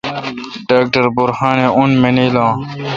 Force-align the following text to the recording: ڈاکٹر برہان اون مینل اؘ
ڈاکٹر 0.67 1.03
برہان 1.15 1.57
اون 1.77 1.89
مینل 2.01 2.35
اؘ 2.43 2.51